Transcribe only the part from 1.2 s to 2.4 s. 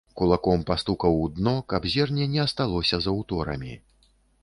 у дно, каб зерне